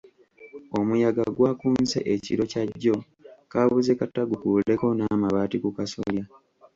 [0.79, 2.95] Omuyaga gwakunse ekiro kya jjo
[3.51, 6.23] kaabuze kata gukuuleko n’amabaati ku kasolya.